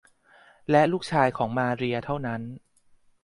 [0.71, 2.41] และลูกชายของมาเรียเท่านั้น